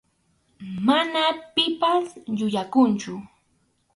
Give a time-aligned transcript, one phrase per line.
[0.87, 1.23] Mana
[1.53, 2.05] pipas
[2.39, 3.13] yuyakunchu.